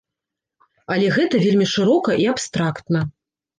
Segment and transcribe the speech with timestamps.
[0.95, 3.07] Але гэта вельмі шырока і абстрактна.